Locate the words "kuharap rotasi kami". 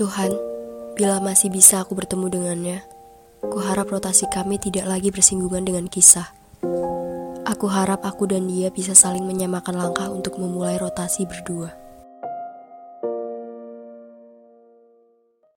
3.44-4.56